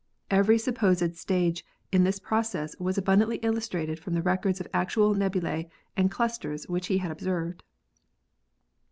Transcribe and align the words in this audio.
Every 0.31 0.57
supposed 0.57 1.15
stage 1.15 1.63
in 1.91 2.05
this 2.05 2.17
process 2.17 2.75
was 2.79 2.97
abundantly 2.97 3.37
illustrated 3.43 3.99
from 3.99 4.15
the 4.15 4.23
records 4.23 4.59
of 4.59 4.67
actual 4.73 5.13
nebulae 5.13 5.69
and 5.95 6.09
clusters 6.09 6.67
which 6.67 6.87
he 6.87 6.97
had 6.97 7.11
observed. 7.11 7.61